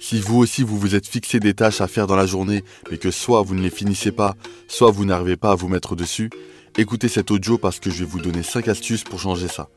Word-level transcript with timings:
Si 0.00 0.20
vous 0.20 0.38
aussi 0.38 0.62
vous 0.62 0.78
vous 0.78 0.94
êtes 0.94 1.08
fixé 1.08 1.40
des 1.40 1.54
tâches 1.54 1.80
à 1.80 1.88
faire 1.88 2.06
dans 2.06 2.16
la 2.16 2.26
journée, 2.26 2.62
mais 2.90 2.98
que 2.98 3.10
soit 3.10 3.42
vous 3.42 3.56
ne 3.56 3.62
les 3.62 3.70
finissez 3.70 4.12
pas, 4.12 4.36
soit 4.68 4.92
vous 4.92 5.04
n'arrivez 5.04 5.36
pas 5.36 5.50
à 5.50 5.54
vous 5.56 5.68
mettre 5.68 5.96
dessus, 5.96 6.30
écoutez 6.76 7.08
cet 7.08 7.32
audio 7.32 7.58
parce 7.58 7.80
que 7.80 7.90
je 7.90 8.04
vais 8.04 8.10
vous 8.10 8.20
donner 8.20 8.44
5 8.44 8.68
astuces 8.68 9.02
pour 9.02 9.18
changer 9.18 9.48
ça. 9.48 9.68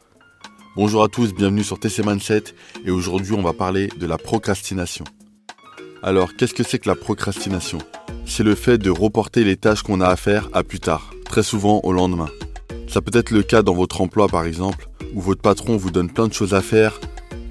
Bonjour 0.76 1.04
à 1.04 1.08
tous, 1.08 1.34
bienvenue 1.34 1.64
sur 1.64 1.80
TC 1.80 2.06
Mindset 2.06 2.44
et 2.86 2.92
aujourd'hui 2.92 3.34
on 3.34 3.42
va 3.42 3.54
parler 3.54 3.88
de 3.88 4.06
la 4.06 4.20
procrastination. 4.20 5.06
Alors 6.04 6.36
qu'est-ce 6.36 6.54
que 6.54 6.64
c'est 6.64 6.80
que 6.80 6.90
la 6.90 6.96
procrastination? 6.96 7.80
C'est 8.26 8.44
le 8.44 8.56
fait 8.56 8.78
de 8.78 8.92
reporter 8.92 9.44
les 9.44 9.58
tâches 9.58 9.82
qu'on 9.82 10.02
a 10.02 10.08
à 10.08 10.16
faire 10.16 10.50
à 10.54 10.64
plus 10.64 10.80
tard, 10.80 11.12
très 11.26 11.44
souvent 11.44 11.82
au 11.84 11.94
lendemain. 11.94 12.30
Ça 12.88 13.02
peut 13.02 13.18
être 13.18 13.32
le 13.32 13.42
cas 13.42 13.64
dans 13.64 13.74
votre 13.74 14.02
emploi 14.02 14.28
par 14.28 14.46
exemple, 14.46 14.88
où 15.16 15.20
votre 15.20 15.42
patron 15.42 15.78
vous 15.78 15.90
donne 15.92 16.12
plein 16.12 16.28
de 16.28 16.34
choses 16.34 16.54
à 16.54 16.62
faire, 16.62 17.00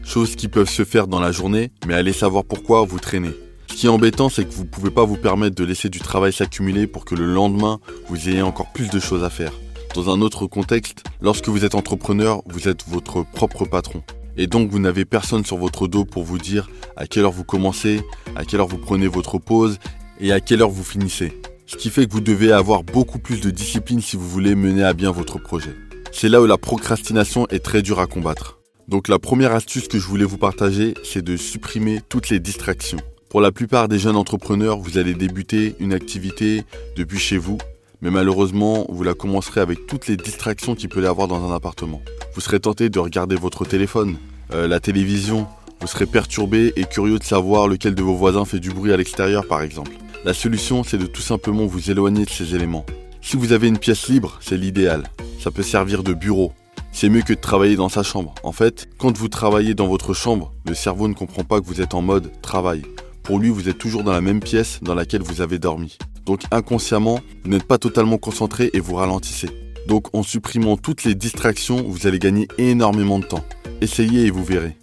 choses 0.04 0.36
qui 0.36 0.48
peuvent 0.48 0.68
se 0.68 0.84
faire 0.84 1.06
dans 1.06 1.20
la 1.20 1.32
journée, 1.32 1.70
mais 1.86 1.94
allez 1.94 2.12
savoir 2.12 2.44
pourquoi 2.44 2.84
vous 2.84 2.98
traînez. 2.98 3.30
Ce 3.68 3.74
qui 3.74 3.86
est 3.86 3.90
embêtant, 3.90 4.28
c'est 4.28 4.44
que 4.44 4.52
vous 4.52 4.64
ne 4.64 4.68
pouvez 4.68 4.90
pas 4.90 5.04
vous 5.04 5.16
permettre 5.16 5.56
de 5.56 5.64
laisser 5.64 5.88
du 5.88 6.00
travail 6.00 6.32
s'accumuler 6.32 6.86
pour 6.86 7.04
que 7.04 7.14
le 7.14 7.24
lendemain, 7.24 7.80
vous 8.08 8.28
ayez 8.28 8.42
encore 8.42 8.72
plus 8.72 8.90
de 8.90 8.98
choses 8.98 9.24
à 9.24 9.30
faire. 9.30 9.52
Dans 9.94 10.10
un 10.10 10.20
autre 10.20 10.46
contexte, 10.46 11.04
lorsque 11.20 11.48
vous 11.48 11.64
êtes 11.64 11.74
entrepreneur, 11.74 12.42
vous 12.46 12.68
êtes 12.68 12.86
votre 12.88 13.24
propre 13.24 13.64
patron. 13.64 14.02
Et 14.36 14.46
donc 14.46 14.70
vous 14.70 14.78
n'avez 14.78 15.04
personne 15.04 15.44
sur 15.44 15.56
votre 15.56 15.88
dos 15.88 16.04
pour 16.04 16.24
vous 16.24 16.38
dire 16.38 16.70
à 16.96 17.06
quelle 17.06 17.24
heure 17.24 17.32
vous 17.32 17.44
commencez, 17.44 18.00
à 18.36 18.44
quelle 18.44 18.60
heure 18.60 18.68
vous 18.68 18.78
prenez 18.78 19.08
votre 19.08 19.38
pause 19.38 19.78
et 20.20 20.32
à 20.32 20.40
quelle 20.40 20.62
heure 20.62 20.70
vous 20.70 20.84
finissez. 20.84 21.40
Ce 21.66 21.76
qui 21.76 21.90
fait 21.90 22.06
que 22.06 22.12
vous 22.12 22.20
devez 22.20 22.52
avoir 22.52 22.82
beaucoup 22.82 23.18
plus 23.18 23.40
de 23.40 23.50
discipline 23.50 24.00
si 24.00 24.16
vous 24.16 24.28
voulez 24.28 24.54
mener 24.54 24.84
à 24.84 24.92
bien 24.92 25.10
votre 25.10 25.38
projet. 25.38 25.74
C'est 26.12 26.28
là 26.28 26.40
où 26.40 26.46
la 26.46 26.58
procrastination 26.58 27.46
est 27.48 27.64
très 27.64 27.82
dure 27.82 28.00
à 28.00 28.06
combattre. 28.06 28.59
Donc 28.90 29.06
la 29.06 29.20
première 29.20 29.52
astuce 29.52 29.86
que 29.86 30.00
je 30.00 30.04
voulais 30.04 30.24
vous 30.24 30.36
partager, 30.36 30.94
c'est 31.04 31.22
de 31.22 31.36
supprimer 31.36 32.00
toutes 32.08 32.28
les 32.28 32.40
distractions. 32.40 32.98
Pour 33.28 33.40
la 33.40 33.52
plupart 33.52 33.86
des 33.86 34.00
jeunes 34.00 34.16
entrepreneurs, 34.16 34.78
vous 34.78 34.98
allez 34.98 35.14
débuter 35.14 35.76
une 35.78 35.92
activité 35.92 36.64
depuis 36.96 37.20
chez 37.20 37.38
vous, 37.38 37.56
mais 38.02 38.10
malheureusement, 38.10 38.86
vous 38.88 39.04
la 39.04 39.14
commencerez 39.14 39.60
avec 39.60 39.86
toutes 39.86 40.08
les 40.08 40.16
distractions 40.16 40.74
qu'il 40.74 40.88
peut 40.88 41.04
y 41.04 41.06
avoir 41.06 41.28
dans 41.28 41.48
un 41.48 41.54
appartement. 41.54 42.02
Vous 42.34 42.40
serez 42.40 42.58
tenté 42.58 42.88
de 42.88 42.98
regarder 42.98 43.36
votre 43.36 43.64
téléphone, 43.64 44.16
euh, 44.52 44.66
la 44.66 44.80
télévision, 44.80 45.46
vous 45.80 45.86
serez 45.86 46.06
perturbé 46.06 46.72
et 46.74 46.82
curieux 46.82 47.20
de 47.20 47.24
savoir 47.24 47.68
lequel 47.68 47.94
de 47.94 48.02
vos 48.02 48.16
voisins 48.16 48.44
fait 48.44 48.58
du 48.58 48.70
bruit 48.70 48.92
à 48.92 48.96
l'extérieur 48.96 49.46
par 49.46 49.62
exemple. 49.62 49.92
La 50.24 50.34
solution, 50.34 50.82
c'est 50.82 50.98
de 50.98 51.06
tout 51.06 51.22
simplement 51.22 51.64
vous 51.64 51.92
éloigner 51.92 52.24
de 52.24 52.30
ces 52.30 52.56
éléments. 52.56 52.84
Si 53.22 53.36
vous 53.36 53.52
avez 53.52 53.68
une 53.68 53.78
pièce 53.78 54.08
libre, 54.08 54.38
c'est 54.40 54.56
l'idéal. 54.56 55.04
Ça 55.38 55.52
peut 55.52 55.62
servir 55.62 56.02
de 56.02 56.12
bureau, 56.12 56.52
c'est 56.92 57.08
mieux 57.08 57.22
que 57.22 57.32
de 57.32 57.40
travailler 57.40 57.76
dans 57.76 57.88
sa 57.88 58.02
chambre. 58.02 58.34
En 58.42 58.52
fait, 58.52 58.88
quand 58.98 59.16
vous 59.16 59.28
travaillez 59.28 59.74
dans 59.74 59.86
votre 59.86 60.14
chambre, 60.14 60.52
le 60.66 60.74
cerveau 60.74 61.08
ne 61.08 61.14
comprend 61.14 61.44
pas 61.44 61.60
que 61.60 61.66
vous 61.66 61.80
êtes 61.80 61.94
en 61.94 62.02
mode 62.02 62.30
travail. 62.42 62.82
Pour 63.22 63.38
lui, 63.38 63.48
vous 63.48 63.68
êtes 63.68 63.78
toujours 63.78 64.02
dans 64.02 64.12
la 64.12 64.20
même 64.20 64.40
pièce 64.40 64.80
dans 64.82 64.94
laquelle 64.94 65.22
vous 65.22 65.40
avez 65.40 65.58
dormi. 65.58 65.98
Donc 66.26 66.42
inconsciemment, 66.50 67.20
vous 67.44 67.50
n'êtes 67.50 67.64
pas 67.64 67.78
totalement 67.78 68.18
concentré 68.18 68.70
et 68.72 68.80
vous 68.80 68.94
ralentissez. 68.94 69.48
Donc 69.86 70.14
en 70.14 70.22
supprimant 70.22 70.76
toutes 70.76 71.04
les 71.04 71.14
distractions, 71.14 71.82
vous 71.86 72.06
allez 72.06 72.18
gagner 72.18 72.48
énormément 72.58 73.18
de 73.18 73.24
temps. 73.24 73.44
Essayez 73.80 74.26
et 74.26 74.30
vous 74.30 74.44
verrez. 74.44 74.76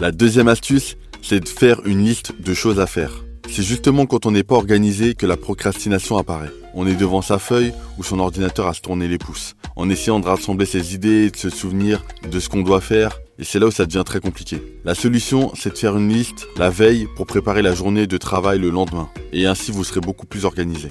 La 0.00 0.12
deuxième 0.12 0.48
astuce, 0.48 0.96
c'est 1.22 1.40
de 1.40 1.48
faire 1.48 1.80
une 1.86 2.04
liste 2.04 2.40
de 2.40 2.54
choses 2.54 2.80
à 2.80 2.86
faire. 2.86 3.24
C'est 3.48 3.62
justement 3.62 4.06
quand 4.06 4.26
on 4.26 4.30
n'est 4.30 4.42
pas 4.42 4.56
organisé 4.56 5.14
que 5.14 5.26
la 5.26 5.36
procrastination 5.36 6.16
apparaît. 6.16 6.50
On 6.74 6.86
est 6.86 6.96
devant 6.96 7.22
sa 7.22 7.38
feuille 7.38 7.72
ou 7.98 8.02
son 8.02 8.18
ordinateur 8.18 8.66
à 8.66 8.74
se 8.74 8.80
tourner 8.80 9.06
les 9.06 9.18
pouces, 9.18 9.54
en 9.76 9.88
essayant 9.88 10.20
de 10.20 10.26
rassembler 10.26 10.66
ses 10.66 10.94
idées 10.94 11.26
et 11.26 11.30
de 11.30 11.36
se 11.36 11.48
souvenir 11.48 12.04
de 12.28 12.40
ce 12.40 12.48
qu'on 12.48 12.62
doit 12.62 12.80
faire, 12.80 13.20
et 13.38 13.44
c'est 13.44 13.58
là 13.58 13.66
où 13.66 13.70
ça 13.70 13.86
devient 13.86 14.02
très 14.04 14.20
compliqué. 14.20 14.60
La 14.84 14.94
solution, 14.94 15.52
c'est 15.54 15.72
de 15.72 15.78
faire 15.78 15.96
une 15.96 16.08
liste 16.08 16.46
la 16.56 16.70
veille 16.70 17.06
pour 17.16 17.26
préparer 17.26 17.62
la 17.62 17.74
journée 17.74 18.06
de 18.06 18.16
travail 18.16 18.58
le 18.58 18.70
lendemain, 18.70 19.08
et 19.32 19.46
ainsi 19.46 19.70
vous 19.70 19.84
serez 19.84 20.00
beaucoup 20.00 20.26
plus 20.26 20.44
organisé. 20.44 20.90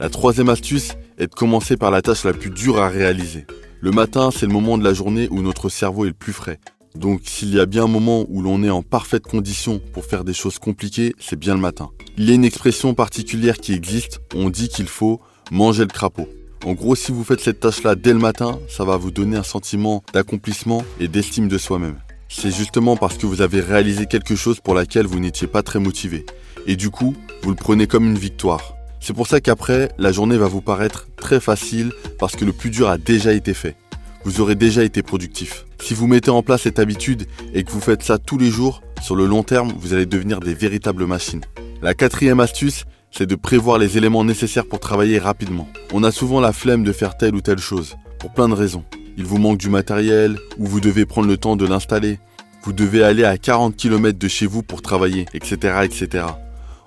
La 0.00 0.08
troisième 0.08 0.48
astuce 0.48 0.94
est 1.18 1.26
de 1.26 1.34
commencer 1.34 1.76
par 1.76 1.90
la 1.90 2.02
tâche 2.02 2.24
la 2.24 2.32
plus 2.32 2.50
dure 2.50 2.80
à 2.80 2.88
réaliser. 2.88 3.46
Le 3.80 3.90
matin, 3.92 4.30
c'est 4.34 4.46
le 4.46 4.52
moment 4.52 4.78
de 4.78 4.84
la 4.84 4.94
journée 4.94 5.28
où 5.30 5.42
notre 5.42 5.68
cerveau 5.68 6.04
est 6.04 6.08
le 6.08 6.14
plus 6.14 6.32
frais. 6.32 6.58
Donc 6.94 7.22
s'il 7.24 7.54
y 7.54 7.60
a 7.60 7.66
bien 7.66 7.84
un 7.84 7.88
moment 7.88 8.26
où 8.28 8.42
l'on 8.42 8.62
est 8.62 8.70
en 8.70 8.82
parfaite 8.82 9.22
condition 9.22 9.80
pour 9.92 10.04
faire 10.04 10.24
des 10.24 10.32
choses 10.32 10.58
compliquées, 10.58 11.14
c'est 11.18 11.38
bien 11.38 11.54
le 11.54 11.60
matin. 11.60 11.90
Il 12.18 12.28
y 12.28 12.32
a 12.32 12.34
une 12.34 12.44
expression 12.44 12.94
particulière 12.94 13.58
qui 13.58 13.72
existe, 13.72 14.20
on 14.34 14.50
dit 14.50 14.68
qu'il 14.68 14.88
faut 14.88 15.20
manger 15.50 15.82
le 15.82 15.88
crapaud. 15.88 16.28
En 16.64 16.74
gros, 16.74 16.94
si 16.94 17.10
vous 17.12 17.24
faites 17.24 17.40
cette 17.40 17.60
tâche-là 17.60 17.94
dès 17.94 18.12
le 18.12 18.18
matin, 18.18 18.58
ça 18.68 18.84
va 18.84 18.96
vous 18.96 19.10
donner 19.10 19.36
un 19.36 19.42
sentiment 19.42 20.02
d'accomplissement 20.12 20.84
et 20.98 21.08
d'estime 21.08 21.48
de 21.48 21.56
soi-même. 21.56 21.96
C'est 22.28 22.54
justement 22.54 22.96
parce 22.96 23.16
que 23.16 23.26
vous 23.26 23.40
avez 23.40 23.60
réalisé 23.60 24.06
quelque 24.06 24.36
chose 24.36 24.60
pour 24.60 24.74
laquelle 24.74 25.06
vous 25.06 25.20
n'étiez 25.20 25.46
pas 25.46 25.62
très 25.62 25.80
motivé. 25.80 26.26
Et 26.66 26.76
du 26.76 26.90
coup, 26.90 27.16
vous 27.42 27.50
le 27.50 27.56
prenez 27.56 27.86
comme 27.86 28.04
une 28.04 28.18
victoire. 28.18 28.74
C'est 29.00 29.14
pour 29.14 29.26
ça 29.26 29.40
qu'après, 29.40 29.90
la 29.96 30.12
journée 30.12 30.36
va 30.36 30.46
vous 30.46 30.60
paraître 30.60 31.08
très 31.16 31.40
facile 31.40 31.92
parce 32.18 32.36
que 32.36 32.44
le 32.44 32.52
plus 32.52 32.70
dur 32.70 32.90
a 32.90 32.98
déjà 32.98 33.32
été 33.32 33.54
fait 33.54 33.76
vous 34.24 34.40
aurez 34.40 34.54
déjà 34.54 34.84
été 34.84 35.02
productif. 35.02 35.66
Si 35.80 35.94
vous 35.94 36.06
mettez 36.06 36.30
en 36.30 36.42
place 36.42 36.62
cette 36.62 36.78
habitude 36.78 37.26
et 37.54 37.64
que 37.64 37.70
vous 37.70 37.80
faites 37.80 38.02
ça 38.02 38.18
tous 38.18 38.38
les 38.38 38.50
jours, 38.50 38.82
sur 39.02 39.16
le 39.16 39.26
long 39.26 39.42
terme, 39.42 39.72
vous 39.78 39.94
allez 39.94 40.06
devenir 40.06 40.40
des 40.40 40.54
véritables 40.54 41.06
machines. 41.06 41.44
La 41.82 41.94
quatrième 41.94 42.40
astuce, 42.40 42.84
c'est 43.10 43.26
de 43.26 43.34
prévoir 43.34 43.78
les 43.78 43.96
éléments 43.96 44.24
nécessaires 44.24 44.66
pour 44.66 44.80
travailler 44.80 45.18
rapidement. 45.18 45.68
On 45.92 46.04
a 46.04 46.12
souvent 46.12 46.40
la 46.40 46.52
flemme 46.52 46.84
de 46.84 46.92
faire 46.92 47.16
telle 47.16 47.34
ou 47.34 47.40
telle 47.40 47.58
chose, 47.58 47.96
pour 48.18 48.32
plein 48.32 48.48
de 48.48 48.54
raisons. 48.54 48.84
Il 49.16 49.24
vous 49.24 49.38
manque 49.38 49.58
du 49.58 49.70
matériel, 49.70 50.38
ou 50.58 50.66
vous 50.66 50.80
devez 50.80 51.06
prendre 51.06 51.28
le 51.28 51.36
temps 51.36 51.56
de 51.56 51.66
l'installer. 51.66 52.18
Vous 52.62 52.72
devez 52.72 53.02
aller 53.02 53.24
à 53.24 53.38
40 53.38 53.74
km 53.74 54.18
de 54.18 54.28
chez 54.28 54.46
vous 54.46 54.62
pour 54.62 54.82
travailler, 54.82 55.24
etc., 55.32 55.80
etc. 55.82 56.26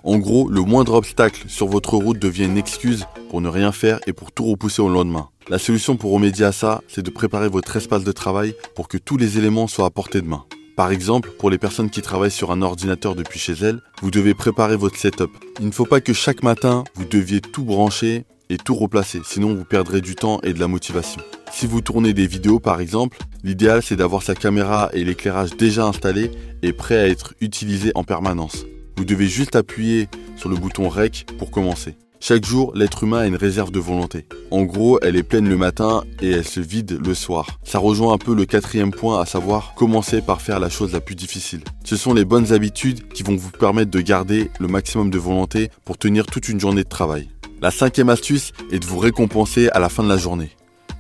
En 0.04 0.18
gros, 0.18 0.50
le 0.50 0.62
moindre 0.62 0.94
obstacle 0.94 1.46
sur 1.48 1.68
votre 1.68 1.96
route 1.96 2.20
devient 2.20 2.46
une 2.46 2.58
excuse 2.58 3.06
pour 3.30 3.42
ne 3.42 3.50
rien 3.50 3.72
faire 3.72 4.00
et 4.06 4.14
pour 4.14 4.32
tout 4.32 4.46
repousser 4.46 4.82
au 4.82 4.90
lendemain. 4.90 5.30
La 5.50 5.60
solution 5.60 5.98
pour 5.98 6.14
remédier 6.14 6.46
à 6.46 6.54
ça, 6.54 6.82
c'est 6.88 7.04
de 7.04 7.10
préparer 7.10 7.50
votre 7.50 7.76
espace 7.76 8.06
de 8.06 8.12
travail 8.14 8.56
pour 8.76 8.88
que 8.88 8.98
tous 8.98 9.18
les 9.18 9.38
éléments 9.38 9.68
soient 9.68 9.88
à 9.88 9.90
portée 9.90 10.22
de 10.22 10.28
main. 10.28 10.46
Par 10.78 10.90
exemple, 10.90 11.32
pour 11.38 11.50
les 11.50 11.58
personnes 11.58 11.90
qui 11.90 12.02
travaillent 12.02 12.32
sur 12.32 12.52
un 12.52 12.62
ordinateur 12.62 13.14
depuis 13.14 13.40
chez 13.40 13.54
elles, 13.54 13.82
vous 14.02 14.10
devez 14.10 14.34
préparer 14.34 14.78
votre 14.78 14.98
setup. 14.98 15.30
Il 15.60 15.68
ne 15.68 15.72
faut 15.72 15.86
pas 15.86 16.02
que 16.02 16.14
chaque 16.14 16.44
matin, 16.44 16.86
vous 16.96 17.06
deviez 17.06 17.42
tout 17.42 17.66
brancher 17.66 18.26
et 18.50 18.58
tout 18.58 18.74
replacer, 18.74 19.20
sinon 19.26 19.54
vous 19.54 19.66
perdrez 19.66 20.02
du 20.02 20.16
temps 20.16 20.40
et 20.44 20.54
de 20.54 20.60
la 20.60 20.68
motivation. 20.68 21.22
Si 21.52 21.68
vous 21.68 21.82
tournez 21.82 22.14
des 22.14 22.26
vidéos 22.26 22.60
par 22.60 22.80
exemple, 22.80 23.18
l'idéal 23.44 23.84
c'est 23.84 23.96
d'avoir 23.96 24.24
sa 24.24 24.36
caméra 24.36 24.90
et 24.94 25.04
l'éclairage 25.04 25.56
déjà 25.58 25.86
installés 25.86 26.32
et 26.62 26.74
prêt 26.74 26.98
à 26.98 27.08
être 27.08 27.34
utilisé 27.42 27.92
en 27.96 28.04
permanence. 28.04 28.66
Vous 28.98 29.06
devez 29.06 29.28
juste 29.28 29.56
appuyer 29.56 30.08
sur 30.36 30.50
le 30.50 30.56
bouton 30.56 30.90
REC 30.90 31.26
pour 31.38 31.52
commencer. 31.52 31.96
Chaque 32.26 32.46
jour, 32.46 32.72
l'être 32.74 33.04
humain 33.04 33.18
a 33.18 33.26
une 33.26 33.36
réserve 33.36 33.70
de 33.70 33.82
volonté. 33.82 34.26
En 34.50 34.62
gros, 34.64 34.98
elle 35.02 35.18
est 35.18 35.24
pleine 35.24 35.50
le 35.50 35.58
matin 35.58 36.06
et 36.22 36.32
elle 36.32 36.48
se 36.48 36.62
vide 36.62 36.98
le 37.06 37.14
soir. 37.14 37.60
Ça 37.66 37.80
rejoint 37.80 38.14
un 38.14 38.18
peu 38.18 38.34
le 38.34 38.46
quatrième 38.46 38.92
point, 38.92 39.20
à 39.20 39.26
savoir 39.26 39.74
commencer 39.74 40.22
par 40.22 40.42
faire 40.42 40.62
la 40.62 40.70
chose 40.70 40.94
la 40.94 41.02
plus 41.02 41.16
difficile. 41.16 41.66
Ce 41.84 41.98
sont 41.98 42.14
les 42.14 42.24
bonnes 42.24 42.54
habitudes 42.54 43.10
qui 43.10 43.24
vont 43.24 43.36
vous 43.36 43.50
permettre 43.50 43.92
de 43.92 44.00
garder 44.00 44.50
le 44.62 44.70
maximum 44.70 45.10
de 45.10 45.18
volonté 45.18 45.70
pour 45.84 45.98
tenir 45.98 46.26
toute 46.26 46.48
une 46.48 46.62
journée 46.62 46.86
de 46.86 46.90
travail. 46.90 47.28
La 47.62 47.72
cinquième 47.72 48.08
astuce 48.08 48.54
est 48.72 48.80
de 48.80 48.86
vous 48.86 49.00
récompenser 49.00 49.68
à 49.74 49.80
la 49.80 49.90
fin 49.90 50.02
de 50.02 50.08
la 50.08 50.16
journée. 50.16 50.52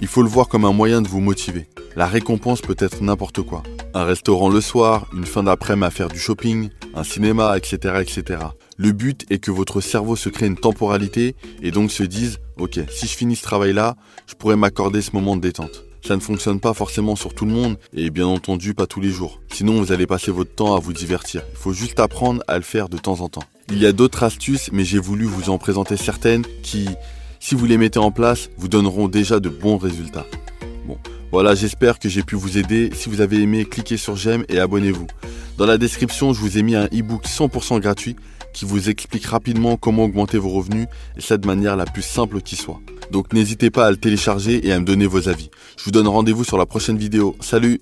Il 0.01 0.07
faut 0.07 0.23
le 0.23 0.28
voir 0.28 0.50
comme 0.50 0.66
un 0.66 0.73
moyen 0.73 1.01
de 1.01 1.07
vous 1.07 1.22
motiver. 1.22 1.69
La 1.95 2.07
récompense 2.07 2.59
peut 2.59 2.75
être 2.79 3.01
n'importe 3.01 3.44
quoi. 3.44 3.63
Un 3.94 4.03
restaurant 4.03 4.50
le 4.50 4.59
soir, 4.59 5.07
une 5.16 5.25
fin 5.25 5.44
d'après-midi 5.44 5.85
à 5.85 5.90
faire 5.90 6.09
du 6.09 6.19
shopping, 6.19 6.67
un 6.94 7.05
cinéma, 7.05 7.57
etc., 7.57 8.01
etc. 8.01 8.40
Le 8.78 8.91
but 8.91 9.25
est 9.29 9.38
que 9.38 9.51
votre 9.51 9.81
cerveau 9.81 10.16
se 10.16 10.29
crée 10.29 10.47
une 10.47 10.57
temporalité 10.57 11.35
et 11.61 11.69
donc 11.69 11.91
se 11.91 12.01
dise, 12.01 12.39
ok, 12.57 12.79
si 12.89 13.06
je 13.06 13.16
finis 13.16 13.35
ce 13.35 13.44
travail-là, 13.44 13.95
je 14.25 14.34
pourrais 14.34 14.56
m'accorder 14.56 15.01
ce 15.01 15.11
moment 15.13 15.35
de 15.35 15.41
détente. 15.41 15.84
Ça 16.06 16.16
ne 16.16 16.22
fonctionne 16.22 16.59
pas 16.59 16.73
forcément 16.73 17.16
sur 17.16 17.35
tout 17.35 17.45
le 17.45 17.51
monde 17.51 17.78
et 17.94 18.09
bien 18.09 18.25
entendu 18.25 18.73
pas 18.73 18.88
tous 18.88 19.00
les 19.00 19.11
jours. 19.11 19.41
Sinon 19.53 19.79
vous 19.79 19.91
allez 19.91 20.07
passer 20.07 20.31
votre 20.31 20.53
temps 20.56 20.75
à 20.75 20.79
vous 20.79 20.91
divertir. 20.91 21.44
Il 21.51 21.57
faut 21.57 21.72
juste 21.72 22.00
apprendre 22.00 22.41
à 22.47 22.57
le 22.57 22.63
faire 22.63 22.89
de 22.89 22.97
temps 22.97 23.22
en 23.22 23.29
temps. 23.29 23.44
Il 23.70 23.78
y 23.78 23.85
a 23.85 23.91
d'autres 23.91 24.23
astuces 24.23 24.72
mais 24.73 24.84
j'ai 24.84 24.99
voulu 24.99 25.26
vous 25.26 25.52
en 25.52 25.59
présenter 25.59 25.96
certaines 25.96 26.43
qui, 26.64 26.90
si 27.40 27.53
vous 27.53 27.66
les 27.66 27.78
mettez 27.78 27.99
en 27.99 28.11
place, 28.11 28.49
vous 28.58 28.67
donneront 28.67 29.08
déjà 29.08 29.40
de 29.40 29.49
bons 29.49 29.78
résultats. 29.78 30.26
Bon, 30.87 30.97
voilà, 31.31 31.53
j'espère 31.53 31.99
que 31.99 32.09
j'ai 32.09 32.23
pu 32.23 32.35
vous 32.35 32.58
aider. 32.58 32.90
Si 32.96 33.08
vous 33.08 33.22
avez 33.22 33.40
aimé, 33.40 33.66
cliquez 33.66 33.97
sur 33.97 34.16
j'aime 34.16 34.46
et 34.49 34.59
abonnez-vous. 34.59 35.08
Dans 35.58 35.67
la 35.67 35.78
description, 35.78 36.34
je 36.34 36.40
vous 36.40 36.58
ai 36.58 36.64
mis 36.64 36.76
un 36.76 36.85
e-book 36.85 37.26
100% 37.26 37.79
gratuit 37.79 38.16
qui 38.53 38.66
vous 38.66 38.90
explique 38.90 39.26
rapidement 39.26 39.78
comment 39.78 40.05
augmenter 40.05 40.38
vos 40.38 40.50
revenus 40.50 40.88
et 41.17 41.22
ça 41.22 41.38
de 41.38 41.47
manière 41.47 41.76
la 41.76 41.85
plus 41.85 42.02
simple 42.02 42.41
qui 42.41 42.55
soit. 42.55 42.79
Donc 43.11 43.34
n'hésitez 43.34 43.70
pas 43.70 43.88
à 43.88 43.91
le 43.91 43.97
télécharger 43.97 44.66
et 44.66 44.72
à 44.72 44.79
me 44.79 44.85
donner 44.85 45.08
vos 45.08 45.28
avis. 45.28 45.50
Je 45.78 45.84
vous 45.85 45.91
donne 45.91 46.08
rendez-vous 46.08 46.44
sur 46.44 46.58
la 46.58 46.66
prochaine 46.66 46.97
vidéo. 46.97 47.35
Salut 47.41 47.82